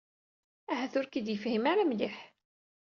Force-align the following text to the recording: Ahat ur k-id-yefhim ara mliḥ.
Ahat 0.71 0.93
ur 0.99 1.05
k-id-yefhim 1.07 1.63
ara 1.71 1.83
mliḥ. 1.89 2.15